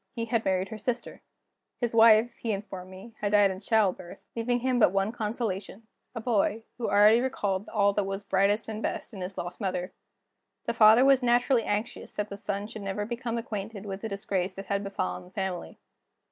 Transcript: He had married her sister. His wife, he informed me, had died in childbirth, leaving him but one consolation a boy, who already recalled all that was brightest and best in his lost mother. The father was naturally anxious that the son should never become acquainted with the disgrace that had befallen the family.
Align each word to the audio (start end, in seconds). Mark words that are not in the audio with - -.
He 0.15 0.25
had 0.25 0.43
married 0.43 0.69
her 0.69 0.79
sister. 0.79 1.21
His 1.79 1.93
wife, 1.93 2.37
he 2.37 2.53
informed 2.53 2.89
me, 2.89 3.13
had 3.19 3.33
died 3.33 3.51
in 3.51 3.59
childbirth, 3.59 4.17
leaving 4.35 4.61
him 4.61 4.79
but 4.79 4.91
one 4.91 5.11
consolation 5.11 5.85
a 6.15 6.19
boy, 6.19 6.63
who 6.79 6.87
already 6.87 7.19
recalled 7.21 7.69
all 7.69 7.93
that 7.93 8.03
was 8.05 8.23
brightest 8.23 8.67
and 8.67 8.81
best 8.81 9.13
in 9.13 9.21
his 9.21 9.37
lost 9.37 9.61
mother. 9.61 9.93
The 10.65 10.73
father 10.73 11.05
was 11.05 11.21
naturally 11.21 11.61
anxious 11.65 12.15
that 12.15 12.29
the 12.29 12.35
son 12.37 12.65
should 12.65 12.81
never 12.81 13.05
become 13.05 13.37
acquainted 13.37 13.85
with 13.85 14.01
the 14.01 14.09
disgrace 14.09 14.55
that 14.55 14.65
had 14.65 14.83
befallen 14.83 15.25
the 15.25 15.29
family. 15.29 15.77